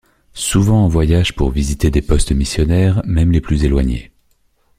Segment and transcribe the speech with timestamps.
[0.33, 4.09] Souvent en voyage pour visiter des postes missionnaires, même les plus éloignés.